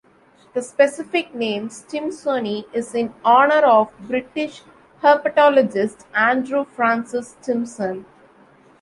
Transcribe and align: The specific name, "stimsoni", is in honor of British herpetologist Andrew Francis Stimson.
The 0.55 0.63
specific 0.63 1.35
name, 1.35 1.69
"stimsoni", 1.69 2.65
is 2.73 2.95
in 2.95 3.13
honor 3.23 3.63
of 3.63 3.93
British 3.99 4.63
herpetologist 5.03 6.05
Andrew 6.15 6.65
Francis 6.65 7.35
Stimson. 7.39 8.05